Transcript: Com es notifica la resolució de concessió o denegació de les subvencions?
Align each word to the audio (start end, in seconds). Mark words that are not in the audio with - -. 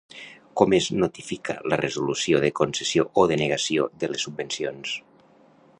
Com 0.61 0.73
es 0.77 0.85
notifica 1.01 1.55
la 1.73 1.79
resolució 1.83 2.41
de 2.45 2.49
concessió 2.61 3.07
o 3.23 3.27
denegació 3.33 3.87
de 4.05 4.11
les 4.15 4.27
subvencions? 4.29 4.99